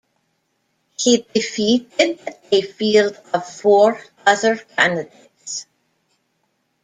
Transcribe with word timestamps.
He 0.97 1.27
defeated 1.31 2.19
a 2.51 2.61
field 2.63 3.15
of 3.35 3.47
four 3.47 4.01
other 4.25 4.57
candidates. 4.57 5.67